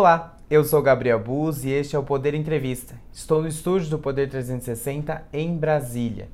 [0.00, 2.94] Olá, eu sou Gabriel Buz e este é o Poder Entrevista.
[3.12, 6.30] Estou no estúdio do Poder 360 em Brasília.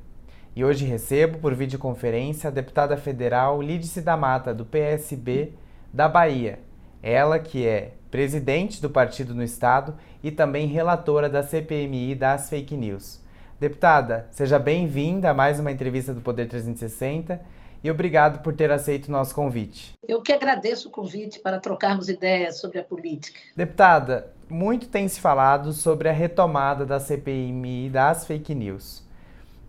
[0.55, 5.51] E hoje recebo por videoconferência a deputada federal Lídice da Mata, do PSB
[5.91, 6.59] da Bahia.
[7.03, 12.77] Ela que é presidente do partido no estado e também relatora da CPMI das fake
[12.77, 13.21] news.
[13.59, 17.41] Deputada, seja bem-vinda a mais uma entrevista do Poder 360
[17.83, 19.93] e obrigado por ter aceito o nosso convite.
[20.07, 23.39] Eu que agradeço o convite para trocarmos ideias sobre a política.
[23.55, 29.03] Deputada, muito tem se falado sobre a retomada da CPMI das fake news.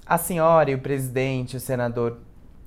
[0.07, 2.19] A senhora e o presidente, o senador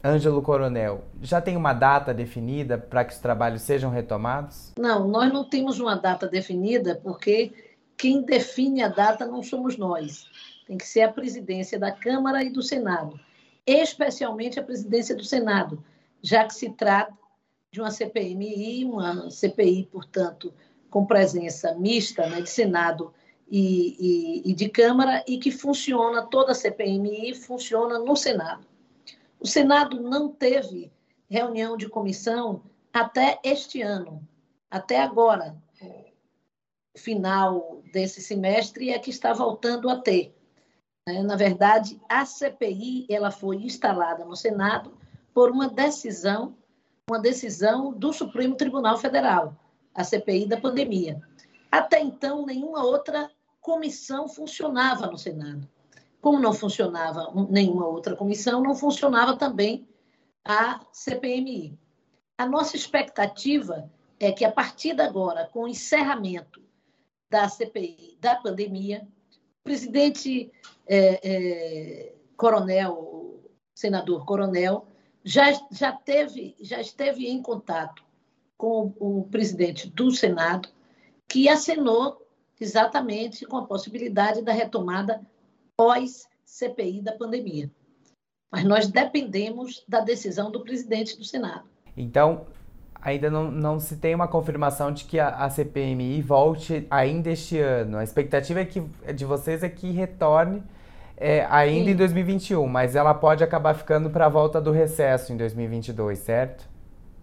[0.03, 4.73] Ângelo Coronel, já tem uma data definida para que os trabalhos sejam retomados?
[4.77, 7.51] Não, nós não temos uma data definida porque
[7.98, 10.26] quem define a data não somos nós.
[10.67, 13.20] Tem que ser a presidência da Câmara e do Senado
[13.65, 15.83] especialmente a presidência do Senado,
[16.21, 17.17] já que se trata
[17.71, 20.54] de uma CPMI, uma CPI, portanto,
[20.90, 23.13] com presença mista né, de Senado
[23.49, 28.65] e, e, e de Câmara, e que funciona, toda a CPMI funciona no Senado.
[29.39, 30.91] O Senado não teve
[31.29, 32.62] reunião de comissão
[32.93, 34.21] até este ano,
[34.70, 35.55] até agora,
[36.95, 40.35] final desse semestre, é que está voltando a ter.
[41.07, 41.24] Né?
[41.24, 44.94] Na verdade, a CPI ela foi instalada no Senado
[45.34, 46.55] por uma decisão,
[47.10, 49.55] uma decisão do Supremo Tribunal Federal,
[49.94, 51.22] a CPI da pandemia.
[51.72, 55.68] Até então, nenhuma outra comissão funcionava no Senado.
[56.22, 59.88] Como não funcionava nenhuma outra comissão, não funcionava também
[60.46, 61.77] a CPMI.
[62.38, 66.62] A nossa expectativa é que, a partir de agora, com o encerramento
[67.29, 69.07] da CPI da pandemia,
[69.63, 70.51] presidente
[70.88, 73.40] é, é, Coronel,
[73.75, 74.85] senador Coronel,
[75.23, 78.03] já, já, teve, já esteve em contato
[78.57, 80.69] com o presidente do Senado,
[81.28, 82.27] que acenou
[82.59, 85.22] exatamente com a possibilidade da retomada
[85.75, 87.72] pós-CPI da pandemia.
[88.51, 91.67] Mas nós dependemos da decisão do presidente do Senado.
[91.95, 92.45] Então,
[93.01, 97.57] ainda não, não se tem uma confirmação de que a, a CPMI volte ainda este
[97.57, 97.97] ano.
[97.97, 98.81] A expectativa é que,
[99.13, 100.63] de vocês é que retorne
[101.17, 101.91] é, ainda Sim.
[101.91, 106.69] em 2021, mas ela pode acabar ficando para a volta do recesso em 2022, certo?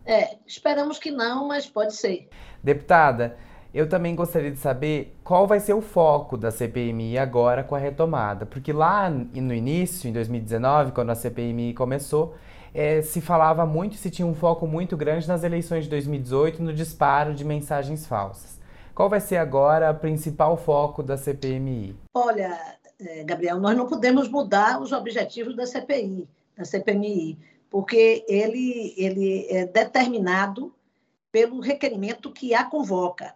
[0.04, 2.28] É, esperamos que não, mas pode ser.
[2.62, 3.36] Deputada,
[3.74, 7.78] eu também gostaria de saber qual vai ser o foco da CPMI agora com a
[7.78, 12.34] retomada, porque lá no início, em 2019, quando a CPMI começou,
[12.74, 16.72] é, se falava muito, se tinha um foco muito grande nas eleições de 2018 no
[16.72, 18.58] disparo de mensagens falsas.
[18.94, 21.96] Qual vai ser agora o principal foco da CPMI?
[22.14, 22.58] Olha,
[23.00, 27.38] é, Gabriel, nós não podemos mudar os objetivos da CPI, da CPMI,
[27.70, 30.74] porque ele, ele é determinado
[31.30, 33.34] pelo requerimento que a convoca.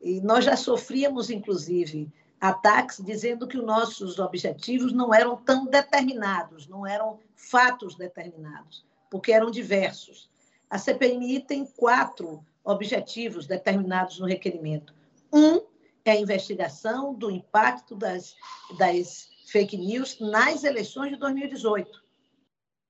[0.00, 2.08] E nós já sofríamos, inclusive,
[2.40, 9.32] ataques dizendo que os nossos objetivos não eram tão determinados, não eram fatos determinados, porque
[9.32, 10.30] eram diversos.
[10.70, 14.94] A CPMI tem quatro objetivos determinados no requerimento.
[15.32, 15.62] Um
[16.04, 18.36] é a investigação do impacto das,
[18.78, 22.02] das fake news nas eleições de 2018.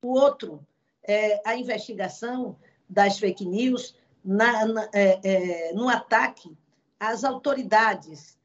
[0.02, 0.64] O outro
[1.02, 2.56] é a investigação
[2.88, 6.56] das fake news na, na, é, é, no ataque
[6.98, 8.37] às autoridades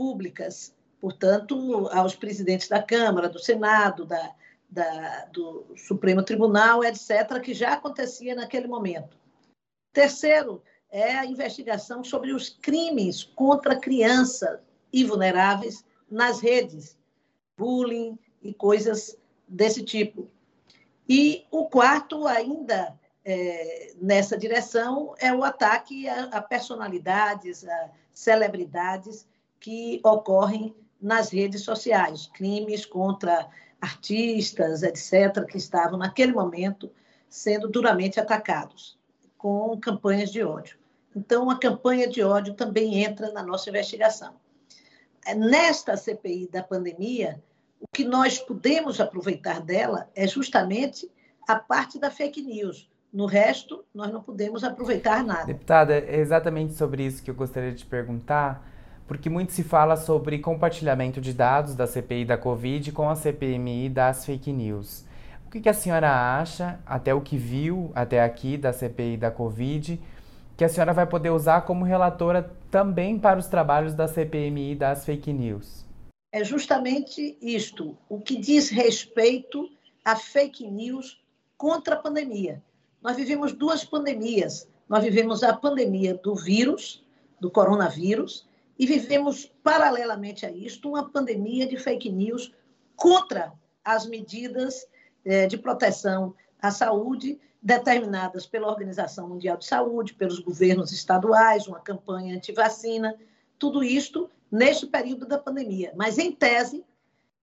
[0.00, 4.34] públicas, portanto, aos presidentes da Câmara, do Senado, da,
[4.66, 9.18] da, do Supremo Tribunal, etc., que já acontecia naquele momento.
[9.92, 14.58] Terceiro, é a investigação sobre os crimes contra crianças
[14.90, 16.96] e vulneráveis nas redes,
[17.58, 20.30] bullying e coisas desse tipo.
[21.06, 29.28] E o quarto, ainda é, nessa direção, é o ataque a, a personalidades, a celebridades
[29.60, 33.48] que ocorrem nas redes sociais, crimes contra
[33.80, 36.90] artistas, etc., que estavam naquele momento
[37.28, 38.98] sendo duramente atacados
[39.38, 40.78] com campanhas de ódio.
[41.14, 44.34] Então, a campanha de ódio também entra na nossa investigação.
[45.36, 47.42] Nesta CPI da pandemia,
[47.80, 51.10] o que nós podemos aproveitar dela é justamente
[51.48, 52.88] a parte da fake news.
[53.12, 55.46] No resto, nós não podemos aproveitar nada.
[55.46, 58.64] Deputada, é exatamente sobre isso que eu gostaria de perguntar
[59.10, 63.88] porque muito se fala sobre compartilhamento de dados da CPI da Covid com a CPMI
[63.88, 65.04] das fake news.
[65.44, 70.00] O que a senhora acha, até o que viu até aqui da CPI da Covid,
[70.56, 75.04] que a senhora vai poder usar como relatora também para os trabalhos da CPMI das
[75.04, 75.84] fake news?
[76.32, 79.68] É justamente isto, o que diz respeito
[80.04, 81.20] a fake news
[81.58, 82.62] contra a pandemia.
[83.02, 84.68] Nós vivemos duas pandemias.
[84.88, 87.04] Nós vivemos a pandemia do vírus,
[87.40, 88.48] do coronavírus
[88.80, 92.50] e vivemos, paralelamente a isto, uma pandemia de fake news
[92.96, 93.52] contra
[93.84, 94.86] as medidas
[95.22, 101.78] é, de proteção à saúde determinadas pela Organização Mundial de Saúde, pelos governos estaduais, uma
[101.78, 103.14] campanha anti-vacina,
[103.58, 105.92] tudo isto neste período da pandemia.
[105.94, 106.82] Mas, em tese,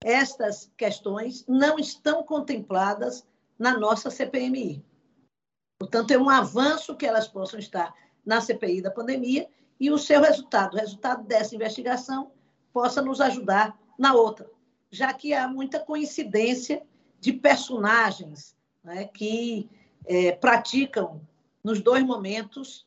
[0.02, 3.24] estas questões não estão contempladas
[3.56, 4.84] na nossa CPMI.
[5.78, 7.94] Portanto, é um avanço que elas possam estar
[8.26, 12.30] na CPI da pandemia e o seu resultado, o resultado dessa investigação,
[12.72, 14.46] possa nos ajudar na outra,
[14.90, 16.82] já que há muita coincidência
[17.20, 19.68] de personagens né, que
[20.06, 21.20] é, praticam
[21.62, 22.86] nos dois momentos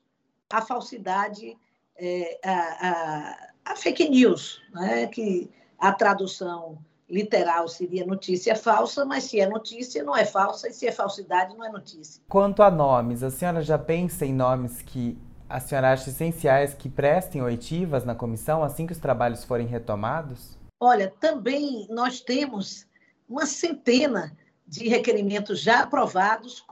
[0.49, 1.57] a falsidade,
[1.97, 6.77] é, a, a, a, fake news, né, que a tradução
[7.09, 11.55] literal seria notícia falsa, mas se é notícia, não é falsa, e se é falsidade,
[11.55, 12.21] não é notícia.
[12.29, 15.17] Quanto a nomes, a senhora já pensa em nomes que
[15.51, 20.57] a senhora acha essenciais que prestem oitivas na comissão assim que os trabalhos forem retomados?
[20.79, 22.87] Olha, também nós temos
[23.27, 26.65] uma centena de requerimentos já aprovados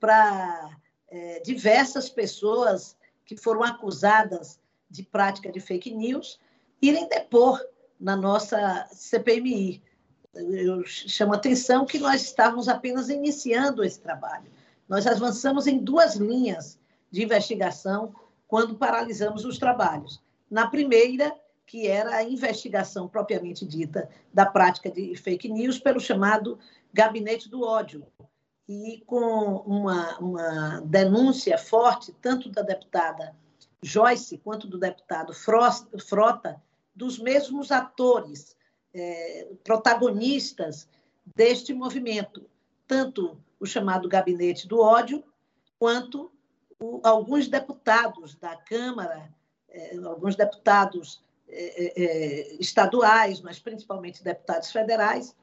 [0.00, 0.76] para
[1.08, 4.58] é, diversas pessoas que foram acusadas
[4.90, 6.38] de prática de fake news
[6.80, 7.64] irem depor
[7.98, 9.82] na nossa CPMI.
[10.34, 14.50] Eu chamo a atenção que nós estávamos apenas iniciando esse trabalho.
[14.88, 16.78] Nós avançamos em duas linhas
[17.12, 18.12] de investigação
[18.48, 20.20] quando paralisamos os trabalhos.
[20.50, 21.32] Na primeira,
[21.66, 26.58] que era a investigação propriamente dita da prática de fake news pelo chamado
[26.92, 28.04] Gabinete do Ódio,
[28.68, 33.34] e com uma, uma denúncia forte, tanto da deputada
[33.82, 36.62] Joyce quanto do deputado Frota,
[36.94, 38.56] dos mesmos atores,
[38.94, 40.88] é, protagonistas
[41.34, 42.48] deste movimento,
[42.86, 45.22] tanto o chamado Gabinete do Ódio,
[45.78, 46.31] quanto
[46.82, 49.32] o, alguns deputados da Câmara,
[49.68, 55.34] é, alguns deputados é, estaduais, mas principalmente deputados federais,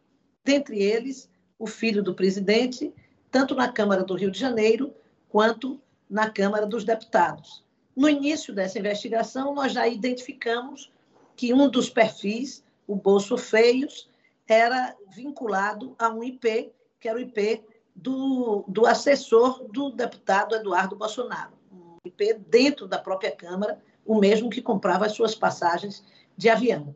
[0.43, 2.93] dentre eles o filho do presidente,
[3.31, 4.93] tanto na Câmara do Rio de Janeiro
[5.29, 7.63] quanto na Câmara dos Deputados.
[7.95, 10.91] No início dessa investigação, nós já identificamos
[11.35, 14.09] que um dos perfis, o Bolso Feios,
[14.47, 17.63] era vinculado a um IP, que era o IP
[18.01, 24.49] do, do assessor do deputado Eduardo Bolsonaro, um IP dentro da própria Câmara, o mesmo
[24.49, 26.03] que comprava as suas passagens
[26.37, 26.95] de avião.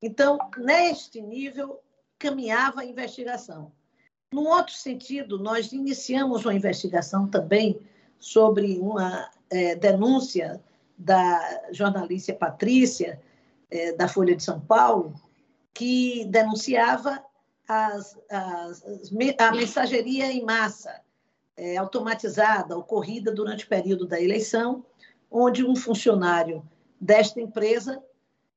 [0.00, 1.80] Então, neste nível,
[2.18, 3.72] caminhava a investigação.
[4.32, 7.80] Num outro sentido, nós iniciamos uma investigação também
[8.18, 10.62] sobre uma é, denúncia
[10.96, 13.20] da jornalista Patrícia,
[13.70, 15.14] é, da Folha de São Paulo,
[15.74, 17.22] que denunciava
[17.68, 18.84] as, as,
[19.38, 21.00] a mensageria em massa
[21.56, 24.84] é, automatizada ocorrida durante o período da eleição,
[25.30, 26.62] onde um funcionário
[27.00, 28.02] desta empresa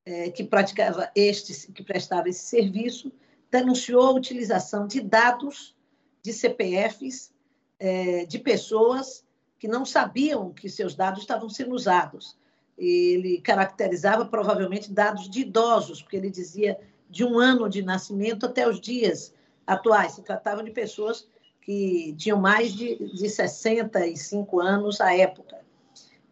[0.04, 3.12] é, que praticava este, que prestava esse serviço,
[3.50, 5.76] denunciou a utilização de dados
[6.22, 7.32] de CPFs
[7.78, 9.24] é, de pessoas
[9.58, 12.38] que não sabiam que seus dados estavam sendo usados.
[12.78, 16.78] Ele caracterizava provavelmente dados de idosos, porque ele dizia
[17.10, 19.34] de um ano de nascimento até os dias
[19.66, 20.12] atuais.
[20.12, 21.28] Se tratava de pessoas
[21.60, 25.58] que tinham mais de, de 65 anos à época,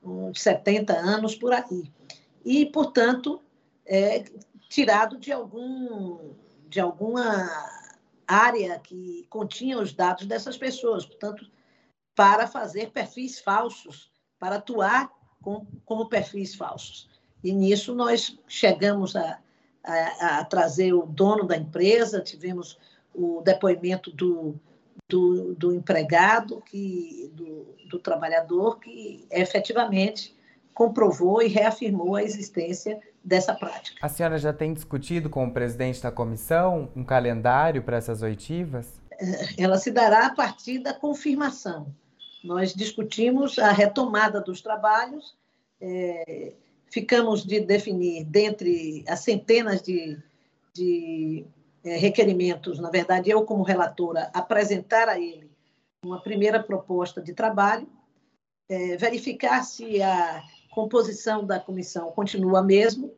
[0.03, 1.93] uns 70 anos por aí.
[2.45, 3.43] E, portanto,
[3.85, 4.25] é,
[4.69, 6.33] tirado de, algum,
[6.69, 7.51] de alguma
[8.27, 11.51] área que continha os dados dessas pessoas, portanto,
[12.15, 15.11] para fazer perfis falsos, para atuar
[15.43, 17.09] com, como perfis falsos.
[17.43, 19.39] E nisso nós chegamos a,
[19.85, 22.79] a, a, trazer o dono da empresa, tivemos
[23.15, 24.55] o depoimento do,
[25.09, 30.37] do, do empregado, que, do, do trabalhador, que efetivamente
[30.75, 33.99] comprovou e reafirmou a existência dessa prática.
[34.01, 39.01] A senhora já tem discutido com o presidente da comissão um calendário para essas oitivas?
[39.57, 41.93] Ela se dará a partir da confirmação.
[42.45, 45.37] Nós discutimos a retomada dos trabalhos,
[45.81, 46.53] é,
[46.91, 50.19] ficamos de definir, dentre as centenas de,
[50.75, 51.45] de
[51.85, 55.51] é, requerimentos, na verdade, eu, como relatora, apresentar a ele
[56.05, 57.89] uma primeira proposta de trabalho,
[58.69, 63.11] é, verificar se a composição da comissão continua a mesma,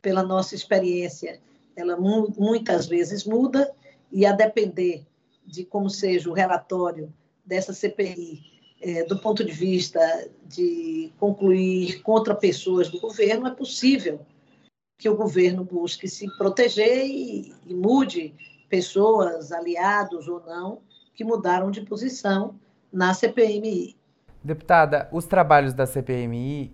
[0.00, 1.40] pela nossa experiência,
[1.76, 3.72] ela mu muitas vezes muda,
[4.12, 5.06] e a depender
[5.46, 7.12] de como seja o relatório
[7.44, 10.00] dessa CPI é, do ponto de vista
[10.46, 14.20] de concluir contra pessoas do governo, é possível
[14.98, 18.34] que o governo busque se proteger e, e mude
[18.68, 20.80] pessoas, aliados ou não,
[21.14, 22.54] que mudaram de posição
[22.92, 23.96] na CPMI.
[24.42, 26.72] Deputada, os trabalhos da CPMI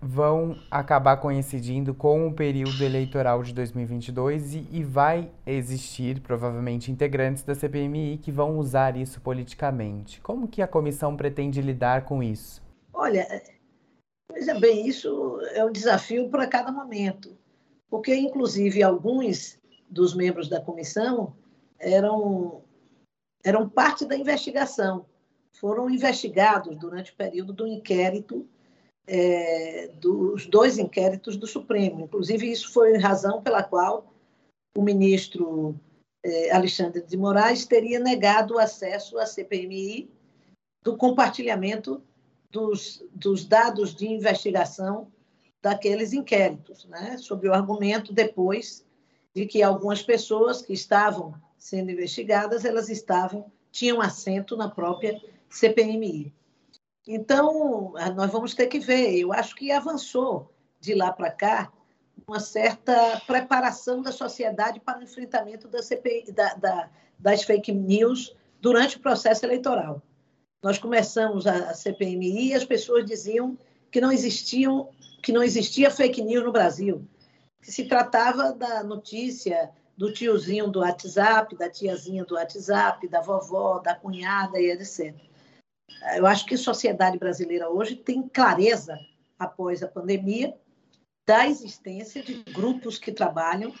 [0.00, 7.42] vão acabar coincidindo com o período eleitoral de 2022 e, e, vai existir provavelmente integrantes
[7.42, 10.20] da CPMI que vão usar isso politicamente.
[10.20, 12.62] Como que a comissão pretende lidar com isso?
[12.92, 13.26] Olha,
[14.32, 17.36] veja bem, isso é um desafio para cada momento,
[17.88, 21.34] porque inclusive alguns dos membros da comissão
[21.78, 22.62] eram
[23.44, 25.06] eram parte da investigação,
[25.52, 28.46] foram investigados durante o período do inquérito
[29.06, 32.00] é, dos dois inquéritos do Supremo.
[32.00, 34.12] Inclusive, isso foi razão pela qual
[34.76, 35.78] o ministro
[36.24, 40.10] é, Alexandre de Moraes teria negado o acesso à CPMI
[40.82, 42.02] do compartilhamento
[42.50, 45.10] dos, dos dados de investigação
[45.62, 47.16] daqueles inquéritos, né?
[47.18, 48.84] sob o argumento depois
[49.34, 55.20] de que algumas pessoas que estavam sendo investigadas, elas estavam tinham assento na própria
[55.50, 56.32] CPMI.
[57.06, 59.16] Então, ah, nós vamos ter que ver.
[59.16, 61.72] Eu acho que avançou de lá para cá
[62.26, 68.34] uma certa preparação da sociedade para o enfrentamento da CPI, da, da, das fake news
[68.60, 70.02] durante o processo eleitoral.
[70.62, 73.56] Nós começamos a, CPMI e as pessoas diziam
[73.90, 74.88] que não existiam,
[75.22, 77.06] que não existia fake news no Brasil,
[77.62, 83.78] que se tratava da notícia do tiozinho do WhatsApp, da tiazinha do WhatsApp, da vovó,
[83.78, 85.14] da cunhada e etc.
[86.16, 88.98] Eu acho que a sociedade brasileira hoje tem clareza,
[89.38, 90.56] após a pandemia,
[91.26, 93.74] da existência de grupos que trabalham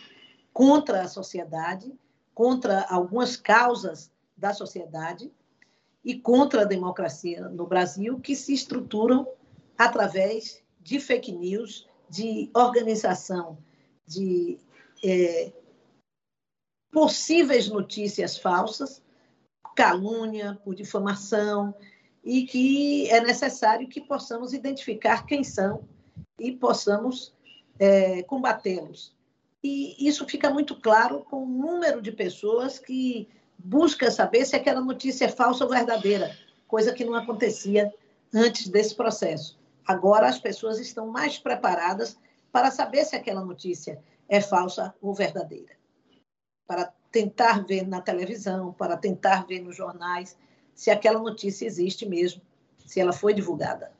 [0.52, 1.92] contra a sociedade,
[2.34, 5.32] contra algumas causas da sociedade
[6.04, 9.26] e contra a democracia no Brasil, que se estruturam
[9.78, 13.58] através de fake news, de organização
[14.06, 14.58] de
[15.04, 15.52] é,
[16.90, 19.02] possíveis notícias falsas,
[19.74, 21.74] calúnia, por difamação,
[22.26, 25.84] e que é necessário que possamos identificar quem são
[26.36, 27.32] e possamos
[27.78, 29.14] é, combatê-los.
[29.62, 34.80] E isso fica muito claro com o número de pessoas que busca saber se aquela
[34.80, 37.94] notícia é falsa ou verdadeira, coisa que não acontecia
[38.34, 39.56] antes desse processo.
[39.86, 42.18] Agora as pessoas estão mais preparadas
[42.50, 45.76] para saber se aquela notícia é falsa ou verdadeira,
[46.66, 50.36] para tentar ver na televisão, para tentar ver nos jornais
[50.76, 52.42] se aquela notícia existe mesmo,
[52.84, 53.90] se ela foi divulgada.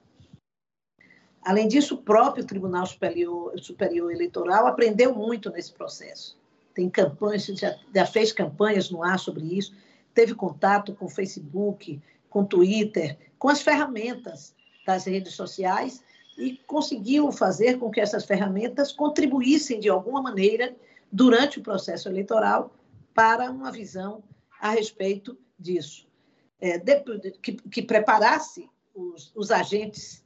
[1.42, 6.38] Além disso, o próprio Tribunal Superior, Superior Eleitoral aprendeu muito nesse processo.
[6.75, 9.75] Tem campanhas, já, já fez campanhas no ar sobre isso,
[10.12, 14.54] teve contato com o Facebook, com o Twitter, com as ferramentas
[14.87, 16.04] das redes sociais
[16.37, 20.76] e conseguiu fazer com que essas ferramentas contribuíssem de alguma maneira
[21.11, 22.75] durante o processo eleitoral
[23.14, 24.23] para uma visão
[24.61, 26.05] a respeito disso
[26.60, 27.00] é, de,
[27.42, 30.25] que, que, preparasse os, os, agentes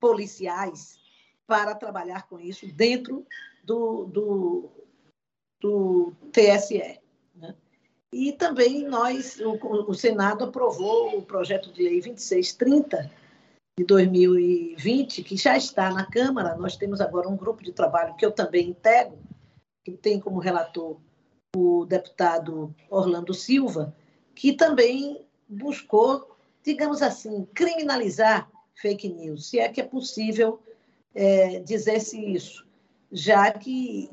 [0.00, 0.98] policiais
[1.46, 3.26] para trabalhar com isso dentro
[3.64, 4.70] do, do,
[5.60, 7.00] do TSE.
[7.34, 7.54] Né?
[8.12, 9.58] E também nós, o,
[9.88, 13.10] o, Senado aprovou o projeto de lei 2630
[13.78, 16.56] de 2020, que já está na Câmara.
[16.56, 19.18] Nós temos agora um grupo de trabalho que eu também integro,
[19.84, 20.98] que tem como relator
[21.54, 23.94] o deputado Orlando Silva,
[24.34, 30.60] que também buscou, digamos assim, criminalizar fake news, se é que é possível
[31.14, 32.66] é, dizer-se isso,
[33.10, 34.10] já que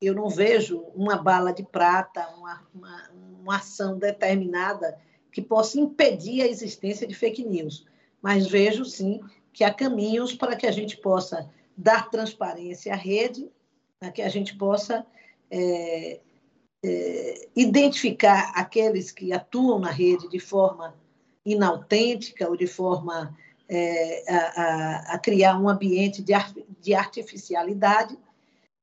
[0.00, 3.10] eu não vejo uma bala de prata, uma, uma,
[3.40, 4.98] uma ação determinada
[5.30, 7.86] que possa impedir a existência de fake news,
[8.20, 9.20] mas vejo sim
[9.52, 13.50] que há caminhos para que a gente possa dar transparência à rede,
[13.98, 15.06] para que a gente possa
[15.50, 16.20] é,
[17.54, 20.94] identificar aqueles que atuam na rede de forma
[21.46, 23.36] inautêntica ou de forma
[23.68, 26.32] é, a, a, a, criar um ambiente de,
[26.80, 28.18] de artificialidade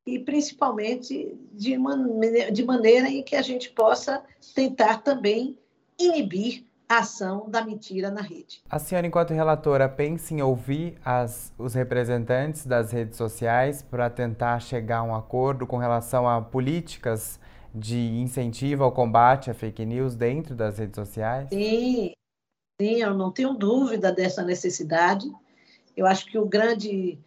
[0.06, 1.78] e principalmente de,
[2.52, 4.24] de maneira em que a gente possa
[4.56, 5.58] tentar também
[6.00, 8.64] inibir a ação da mentira na rede.
[8.68, 14.60] A senhora, enquanto relatora, pensa em ouvir as, os representantes das redes sociais para tentar
[14.60, 17.40] chegar a um acordo com relação a políticas
[17.74, 21.50] de incentivo ao combate à fake news dentro das redes sociais?
[21.50, 22.14] Sim,
[22.82, 25.32] sim, eu não tenho dúvida dessa necessidade.
[25.96, 27.20] Eu acho que o grande,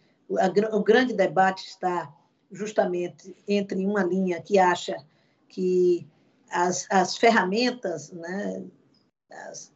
[0.71, 2.13] o grande debate está
[2.51, 4.95] justamente entre uma linha que acha
[5.49, 6.07] que
[6.49, 8.63] as, as ferramentas, né,
[9.31, 9.71] as,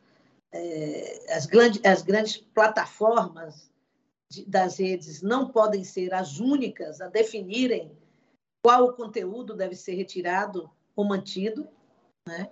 [0.54, 3.70] é, as, grande, as grandes plataformas
[4.32, 7.92] de, das redes não podem ser as únicas a definirem
[8.68, 11.70] qual o conteúdo deve ser retirado ou mantido,
[12.28, 12.50] né?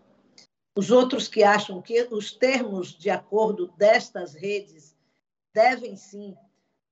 [0.74, 4.96] Os outros que acham que os termos de acordo destas redes
[5.54, 6.34] devem sim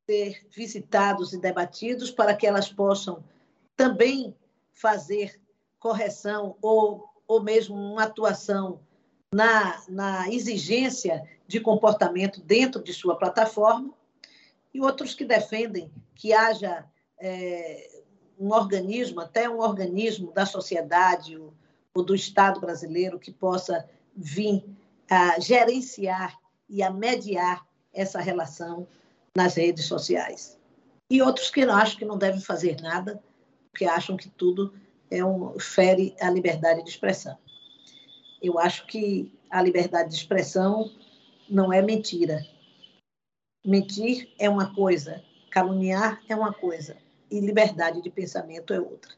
[0.06, 3.24] ser visitados e debatidos para que elas possam
[3.77, 4.36] também
[4.74, 5.39] fazer
[5.80, 8.82] correção ou, ou mesmo uma atuação
[9.34, 13.94] na, na exigência de comportamento dentro de sua plataforma,
[14.74, 16.86] e outros que defendem que haja
[17.18, 17.93] é,
[18.40, 21.54] um organismo, até um organismo da sociedade ou,
[21.94, 24.63] ou do Estado brasileiro que possa vir
[25.10, 26.38] a gerenciar
[26.70, 28.88] e a mediar essa relação
[29.36, 30.58] nas redes sociais.
[31.10, 33.22] E outros que acham que não devem fazer nada,
[33.72, 34.74] porque acham que tudo
[35.10, 37.38] é um, fere a liberdade de expressão.
[38.42, 40.92] Eu acho que a liberdade de expressão
[41.50, 42.44] não é mentira.
[43.66, 46.98] Mentir é uma coisa, caluniar é uma coisa,
[47.34, 49.12] e liberdade de pensamento é outra.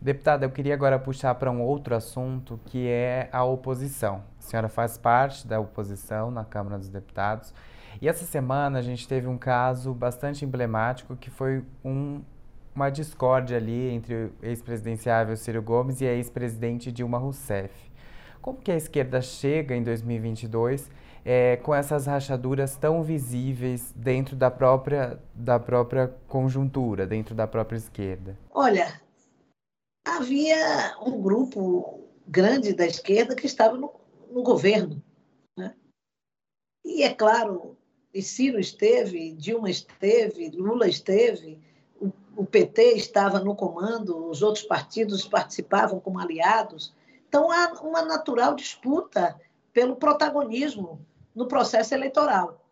[0.00, 4.22] Deputada, eu queria agora puxar para um outro assunto que é a oposição.
[4.38, 7.52] A senhora faz parte da oposição na Câmara dos Deputados.
[8.00, 12.20] E essa semana a gente teve um caso bastante emblemático que foi um,
[12.74, 17.72] uma discórdia ali entre o ex-presidenciável Ciro Gomes e a ex-presidente Dilma Rousseff.
[18.40, 20.90] Como que a esquerda chega em 2022
[21.24, 27.76] é, com essas rachaduras tão visíveis dentro da própria, da própria conjuntura, dentro da própria
[27.76, 28.36] esquerda?
[28.50, 29.00] Olha,
[30.04, 33.92] havia um grupo grande da esquerda que estava no,
[34.30, 35.02] no governo.
[35.56, 35.74] Né?
[36.84, 37.76] E é claro,
[38.20, 41.60] Ciro esteve, Dilma esteve, Lula esteve,
[42.00, 46.92] o, o PT estava no comando, os outros partidos participavam como aliados.
[47.28, 49.40] Então há uma natural disputa
[49.72, 51.00] pelo protagonismo
[51.34, 52.64] no processo eleitoral.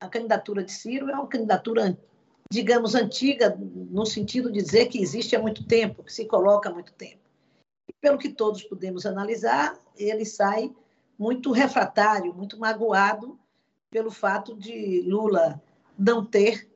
[0.00, 1.96] A candidatura de Ciro é uma candidatura
[2.52, 6.72] digamos, antiga, no sentido de dizer que existe há muito tempo, que se coloca há
[6.72, 7.22] muito tempo.
[7.88, 10.70] E, pelo que todos podemos analisar, ele sai
[11.18, 13.38] muito refratário, muito magoado
[13.90, 15.62] pelo fato de Lula
[15.98, 16.68] não ter,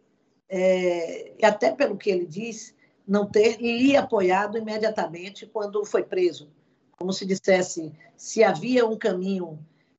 [0.49, 2.75] é, até pelo que ele diz,
[3.07, 6.51] não ter lhe apoiado imediatamente quando foi preso.
[6.97, 9.59] Como se dissesse, se havia um caminho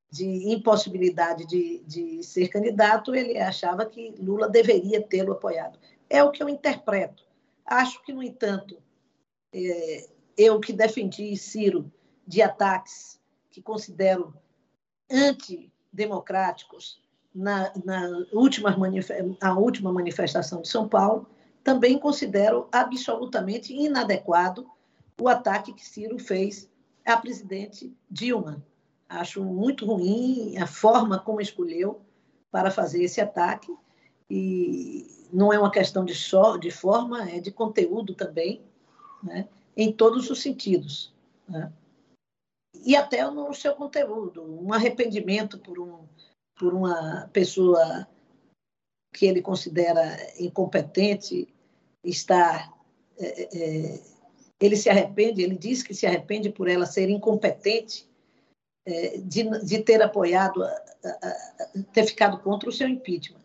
[0.09, 5.77] de impossibilidade de, de ser candidato, ele achava que Lula deveria tê-lo apoiado.
[6.09, 7.23] É o que eu interpreto.
[7.65, 8.81] Acho que, no entanto,
[9.53, 11.91] é, eu que defendi Ciro
[12.25, 14.33] de ataques que considero
[15.11, 17.01] antidemocráticos
[17.33, 18.75] na, na última,
[19.57, 21.27] última manifestação de São Paulo,
[21.63, 24.69] também considero absolutamente inadequado
[25.19, 26.69] o ataque que Ciro fez
[27.05, 28.63] à presidente Dilma
[29.09, 32.01] Acho muito ruim a forma como escolheu
[32.51, 33.73] para fazer esse ataque.
[34.29, 38.61] E não é uma questão de, só, de forma, é de conteúdo também,
[39.23, 39.47] né?
[39.75, 41.13] em todos os sentidos.
[41.47, 41.71] Né?
[42.83, 44.43] E até no seu conteúdo.
[44.43, 45.99] Um arrependimento por, um,
[46.57, 48.07] por uma pessoa
[49.13, 51.47] que ele considera incompetente
[52.03, 52.73] estar.
[53.17, 54.01] É, é,
[54.59, 58.06] ele se arrepende, ele diz que se arrepende por ela ser incompetente é,
[59.25, 60.61] de, de, ter apoiado,
[61.93, 63.41] ter ficado contra o seu impeachment.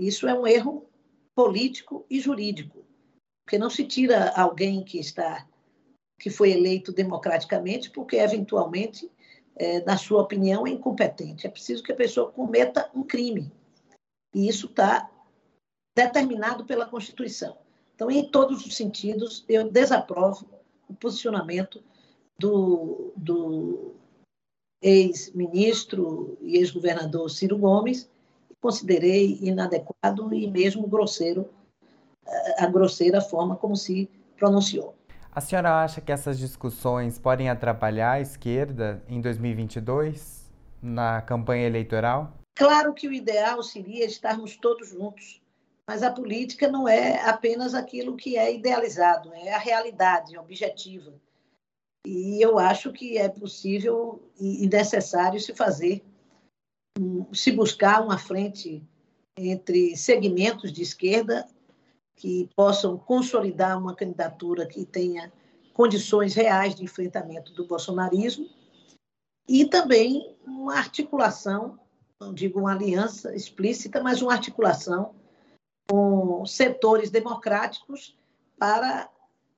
[0.00, 0.86] Isso é um erro
[1.34, 2.84] político e jurídico,
[3.44, 5.46] porque não se tira alguém que está
[6.20, 9.08] que foi eleito democraticamente porque eventualmente,
[9.54, 11.46] é, na sua opinião, é incompetente.
[11.46, 13.52] É preciso que a pessoa cometa um crime
[14.34, 15.10] e isso está
[15.96, 17.56] determinado pela Constituição.
[17.94, 20.48] Então, em todos os sentidos, eu desaprovo
[20.88, 21.82] o posicionamento
[22.38, 23.96] do, do
[24.80, 28.08] ex-ministro e ex-governador Ciro Gomes,
[28.60, 31.48] considerei inadequado e mesmo grosseiro
[32.58, 34.94] a grosseira forma como se pronunciou.
[35.32, 40.50] A senhora acha que essas discussões podem atrapalhar a esquerda em 2022
[40.82, 42.32] na campanha eleitoral?
[42.56, 45.40] Claro que o ideal seria estarmos todos juntos,
[45.86, 51.12] mas a política não é apenas aquilo que é idealizado, é a realidade objetiva.
[52.10, 56.02] E eu acho que é possível e necessário se fazer,
[57.34, 58.82] se buscar uma frente
[59.36, 61.46] entre segmentos de esquerda
[62.16, 65.30] que possam consolidar uma candidatura que tenha
[65.74, 68.48] condições reais de enfrentamento do bolsonarismo
[69.46, 71.78] e também uma articulação,
[72.18, 75.14] não digo uma aliança explícita, mas uma articulação
[75.86, 78.16] com setores democráticos
[78.58, 79.10] para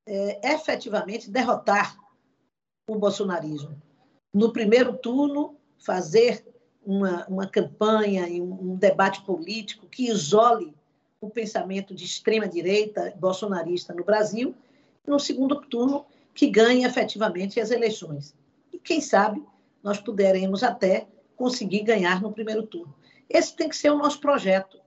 [0.04, 2.09] é, efetivamente derrotar
[2.94, 3.80] o bolsonarismo.
[4.32, 6.44] No primeiro turno, fazer
[6.84, 10.74] uma, uma campanha e um, debate político que isole
[11.20, 14.54] o pensamento de extrema-direita bolsonarista no Brasil,
[15.06, 18.34] no segundo turno, que ganhe efetivamente as eleições.
[18.72, 19.42] E quem sabe
[19.82, 22.94] nós puderemos até conseguir ganhar no primeiro turno.
[23.28, 24.78] Esse tem que ser o nosso projeto.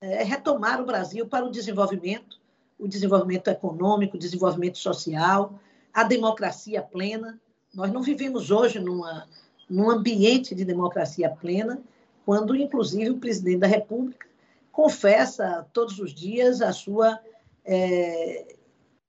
[0.00, 2.40] é retomar o Brasil para o desenvolvimento,
[2.78, 5.60] o desenvolvimento econômico, o desenvolvimento social,
[5.92, 7.38] a democracia plena.
[7.74, 9.28] Nós não vivemos hoje numa,
[9.68, 11.80] num ambiente de democracia plena,
[12.24, 14.26] quando, inclusive, o presidente da República
[14.72, 17.20] confessa todos os dias a sua
[17.64, 18.54] é,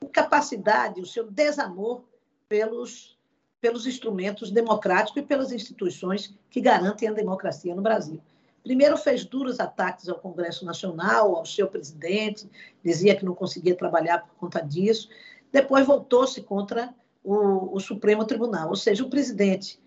[0.03, 2.03] incapacidade, o seu desamor
[2.47, 3.17] pelos,
[3.59, 8.21] pelos instrumentos democráticos e pelas instituições que garantem a democracia no Brasil.
[8.63, 12.49] Primeiro fez duros ataques ao Congresso Nacional, ao seu presidente,
[12.83, 15.09] dizia que não conseguia trabalhar por conta disso.
[15.51, 19.79] Depois voltou-se contra o, o Supremo Tribunal, ou seja, o presidente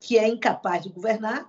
[0.00, 1.48] que é incapaz de governar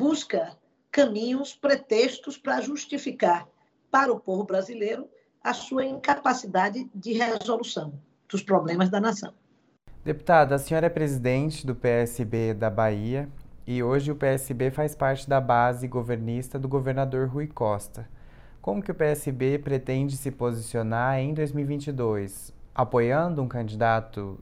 [0.00, 0.56] busca
[0.90, 3.48] caminhos, pretextos para justificar
[3.90, 5.08] para o povo brasileiro
[5.42, 9.32] a sua incapacidade de resolução dos problemas da nação.
[10.04, 13.28] Deputada, a senhora é presidente do PSB da Bahia
[13.66, 18.08] e hoje o PSB faz parte da base governista do governador Rui Costa.
[18.60, 22.52] Como que o PSB pretende se posicionar em 2022?
[22.74, 24.38] Apoiando um candidato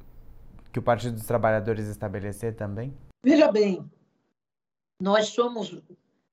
[0.72, 2.96] que o Partido dos Trabalhadores estabelecer também?
[3.22, 3.84] Veja bem,
[5.00, 5.78] nós somos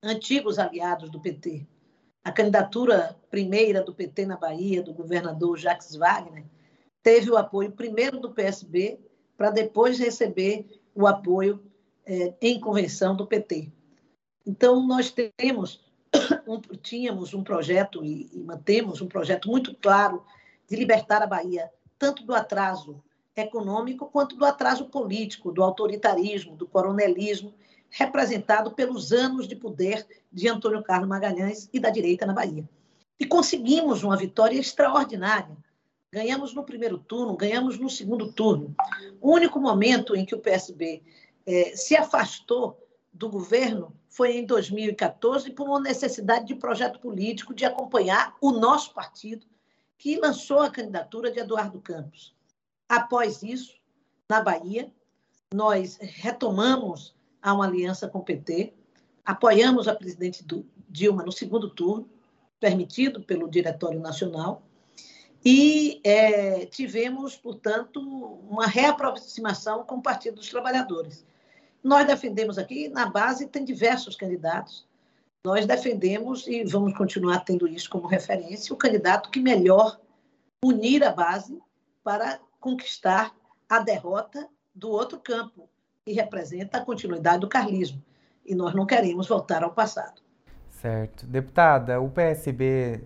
[0.01, 1.67] antigos aliados do PT.
[2.23, 6.45] A candidatura primeira do PT na Bahia, do governador Jacques Wagner,
[7.03, 8.99] teve o apoio primeiro do PSB,
[9.35, 11.61] para depois receber o apoio
[12.05, 13.71] é, em convenção do PT.
[14.45, 15.83] Então, nós temos
[16.47, 20.23] um, tínhamos um projeto e, e mantemos um projeto muito claro
[20.67, 23.03] de libertar a Bahia, tanto do atraso
[23.35, 27.53] econômico quanto do atraso político, do autoritarismo, do coronelismo
[27.89, 32.67] representado pelos anos de poder de Antônio Carlos Magalhães e da direita na Bahia.
[33.19, 35.57] E conseguimos uma vitória extraordinária.
[36.11, 38.75] Ganhamos no primeiro turno, ganhamos no segundo turno.
[39.19, 41.03] O único momento em que o PSB
[41.45, 42.79] eh, se afastou
[43.11, 48.93] do governo foi em 2014 por uma necessidade de projeto político de acompanhar o nosso
[48.93, 49.45] partido,
[49.99, 52.33] que lançou a candidatura de Eduardo Campos.
[52.87, 53.77] Após isso,
[54.29, 54.91] na Bahia,
[55.53, 58.73] nós retomamos a uma aliança com o PT,
[59.25, 60.43] apoiamos a presidente
[60.87, 62.09] Dilma no segundo turno,
[62.59, 64.63] permitido pelo Diretório Nacional,
[65.43, 67.99] e é, tivemos, portanto,
[68.49, 71.25] uma reaproximação com o Partido dos Trabalhadores.
[71.83, 74.87] Nós defendemos aqui, na base, tem diversos candidatos.
[75.45, 79.97] Nós defendemos, e vamos continuar tendo isso como referência, o candidato que melhor
[80.63, 81.57] unir a base
[82.03, 83.33] para conquistar
[83.69, 85.69] a derrota do outro campo,
[86.05, 88.03] que representa a continuidade do carlismo.
[88.45, 90.21] E nós não queremos voltar ao passado.
[90.67, 91.25] Certo.
[91.25, 93.01] Deputada, o PSB,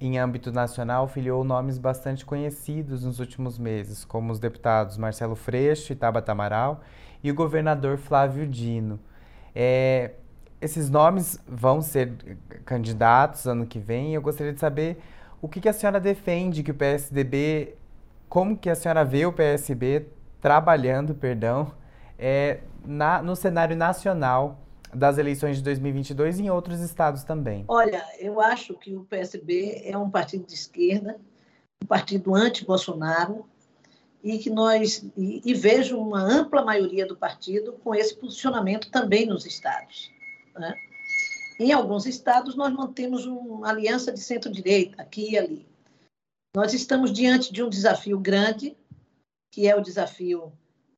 [0.00, 5.92] em âmbito nacional, filiou nomes bastante conhecidos nos últimos meses, como os deputados Marcelo Freixo
[5.92, 6.80] e Tabata Amaral
[7.22, 8.98] e o governador Flávio Dino.
[9.54, 10.12] É,
[10.64, 12.12] esses nomes vão ser
[12.64, 14.98] candidatos ano que vem eu gostaria de saber
[15.44, 17.74] o que, que a senhora defende que o PSDB,
[18.30, 20.06] como que a senhora vê o PSB
[20.40, 21.70] trabalhando, perdão,
[22.18, 24.58] é, na, no cenário nacional
[24.94, 27.66] das eleições de 2022 e em outros estados também?
[27.68, 31.20] Olha, eu acho que o PSB é um partido de esquerda,
[31.82, 33.44] um partido anti-Bolsonaro,
[34.22, 39.26] e que nós e, e, vejo uma ampla maioria do partido com esse posicionamento também
[39.26, 40.10] nos estados.
[40.54, 40.76] Né?
[41.58, 45.68] Em alguns estados nós mantemos uma aliança de centro-direita aqui e ali.
[46.54, 48.76] Nós estamos diante de um desafio grande,
[49.52, 50.52] que é o desafio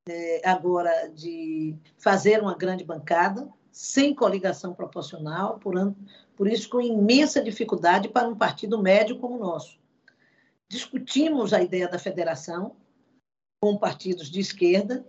[0.08, 5.74] é, agora de fazer uma grande bancada, sem coligação proporcional, por,
[6.34, 9.78] por isso com imensa dificuldade para um partido médio como o nosso.
[10.68, 12.76] Discutimos a ideia da federação
[13.60, 15.06] com partidos de esquerda,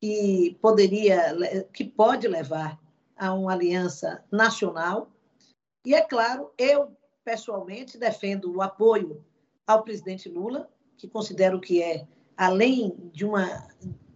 [0.00, 2.78] que poderia, que pode levar
[3.16, 5.10] a uma aliança nacional.
[5.84, 9.24] E é claro, eu pessoalmente defendo o apoio
[9.66, 13.66] ao presidente Lula, que considero que é além de uma,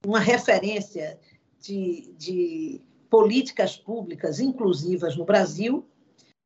[0.07, 1.19] uma referência
[1.59, 5.87] de, de políticas públicas inclusivas no Brasil,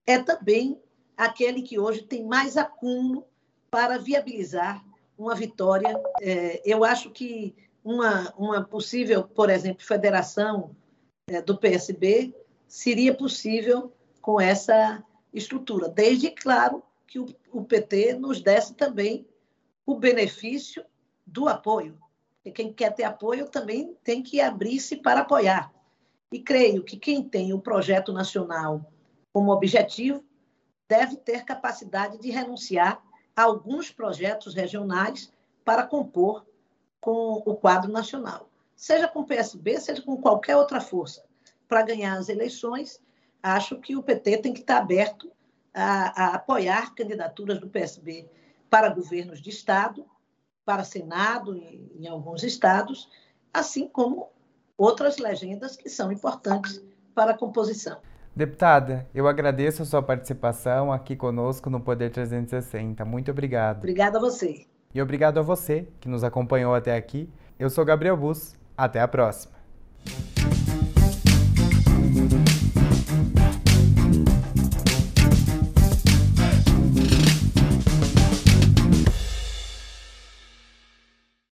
[0.06, 0.80] é também
[1.16, 3.26] aquele que hoje tem mais acúmulo
[3.70, 4.84] para viabilizar
[5.18, 6.00] uma vitória.
[6.20, 10.74] É, eu acho que uma, uma possível, por exemplo, federação
[11.28, 12.34] é, do PSB
[12.66, 19.26] seria possível com essa estrutura, desde, claro, que o, o PT nos desse também
[19.84, 20.84] o benefício
[21.26, 21.98] do apoio.
[22.44, 25.72] E quem quer ter apoio também tem que abrir-se para apoiar.
[26.30, 28.90] E creio que quem tem o projeto nacional
[29.32, 30.22] como objetivo
[30.88, 33.02] deve ter capacidade de renunciar
[33.34, 35.32] a alguns projetos regionais
[35.64, 36.46] para compor
[37.00, 38.48] com o quadro nacional.
[38.76, 41.24] Seja com o PSB, seja com qualquer outra força.
[41.68, 43.00] Para ganhar as eleições,
[43.42, 45.30] acho que o PT tem que estar aberto
[45.72, 48.28] a, a apoiar candidaturas do PSB
[48.70, 50.04] para governos de Estado,
[50.64, 53.08] para Senado em, em alguns estados,
[53.52, 54.30] assim como
[54.76, 56.82] outras legendas que são importantes
[57.14, 57.98] para a composição.
[58.34, 63.04] Deputada, eu agradeço a sua participação aqui conosco no Poder 360.
[63.04, 63.78] Muito obrigado.
[63.78, 64.66] Obrigada a você.
[64.92, 67.30] E obrigado a você que nos acompanhou até aqui.
[67.58, 68.56] Eu sou Gabriel Bus.
[68.76, 69.53] Até a próxima.